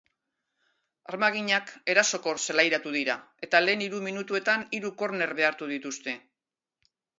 Armaginak 1.11 1.73
erasokor 1.95 2.41
zelairatu 2.47 2.95
dira, 2.97 3.19
eta 3.49 3.63
lehen 3.67 3.85
hiru 3.87 4.01
minutuetan 4.09 4.67
hiru 4.79 4.95
korner 5.05 5.37
behartu 5.43 5.71
dituzte. 5.77 6.19